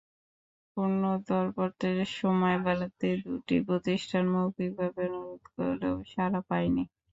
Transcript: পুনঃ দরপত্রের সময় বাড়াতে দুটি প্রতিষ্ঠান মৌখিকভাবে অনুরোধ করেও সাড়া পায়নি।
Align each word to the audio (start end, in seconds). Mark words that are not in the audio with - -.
পুনঃ 0.77 0.95
দরপত্রের 1.27 1.99
সময় 2.15 2.57
বাড়াতে 2.65 3.07
দুটি 3.23 3.55
প্রতিষ্ঠান 3.67 4.23
মৌখিকভাবে 4.33 5.03
অনুরোধ 5.09 5.43
করেও 5.55 5.95
সাড়া 6.11 6.41
পায়নি। 6.49 6.83